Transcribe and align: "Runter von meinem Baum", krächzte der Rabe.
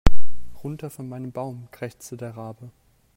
"Runter 0.63 0.89
von 0.89 1.07
meinem 1.07 1.31
Baum", 1.31 1.67
krächzte 1.69 2.17
der 2.17 2.35
Rabe. 2.35 2.71